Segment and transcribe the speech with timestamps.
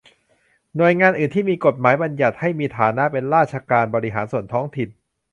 [0.75, 4.89] หน่วยงานอื่นที่มีกฎหมายบัญญัติให้มีฐานะเป็นราชการบริหารส่วนท้องถิ่น